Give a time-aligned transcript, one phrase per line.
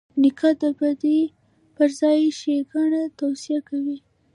[0.21, 1.21] نیکه د بدۍ
[1.75, 3.97] پر ځای ښېګڼه توصیه کوي.